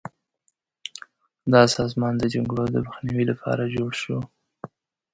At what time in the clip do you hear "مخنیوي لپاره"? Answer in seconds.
2.87-3.71